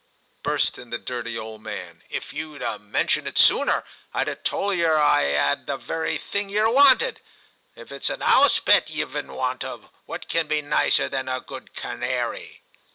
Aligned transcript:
'burst 0.41 0.79
in 0.79 0.89
the 0.89 0.97
dirty 0.97 1.37
old 1.37 1.61
man; 1.61 2.01
*if 2.09 2.31
youd 2.33 2.61
'a 2.63 2.79
mentioned 2.79 3.27
it 3.27 3.37
sooner, 3.37 3.83
Td 4.15 4.27
'a 4.31 4.35
told 4.37 4.75
yer 4.75 4.95
as 4.95 4.99
I 4.99 5.25
*ad 5.25 5.67
the 5.67 5.77
very 5.77 6.17
thing 6.17 6.49
yer 6.49 6.67
wanted. 6.67 7.21
If 7.75 7.91
it's 7.91 8.09
a 8.09 8.17
'ouse 8.19 8.57
pet 8.57 8.89
yeVe 8.89 9.15
in 9.15 9.33
want 9.33 9.63
of, 9.63 9.91
what 10.07 10.27
can 10.27 10.47
be 10.47 10.63
nicer 10.63 11.07
than 11.07 11.29
a 11.29 11.39
good 11.39 11.75
canary 11.75 12.63